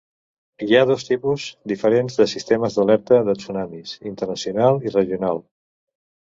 Hi 0.67 0.77
ha 0.77 0.85
dos 0.91 1.03
tipus 1.09 1.43
diferents 1.71 2.17
de 2.21 2.27
sistemes 2.31 2.77
d'alerta 2.79 3.21
de 3.29 3.37
tsunamis: 3.43 3.93
internacional 4.13 4.83
i 4.89 4.95
regional. 4.97 5.45